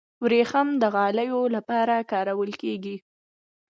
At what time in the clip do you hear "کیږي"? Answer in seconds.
2.61-2.97